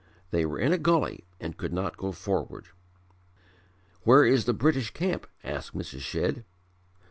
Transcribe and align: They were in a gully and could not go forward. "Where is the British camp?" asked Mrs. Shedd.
They 0.31 0.47
were 0.47 0.57
in 0.57 0.73
a 0.73 0.79
gully 0.79 1.25
and 1.39 1.55
could 1.55 1.71
not 1.71 1.95
go 1.95 2.11
forward. 2.11 2.69
"Where 4.01 4.25
is 4.25 4.45
the 4.45 4.51
British 4.53 4.89
camp?" 4.95 5.27
asked 5.43 5.75
Mrs. 5.75 5.99
Shedd. 6.01 6.43